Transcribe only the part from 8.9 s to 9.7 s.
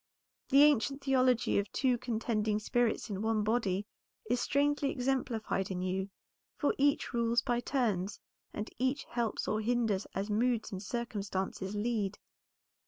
helps or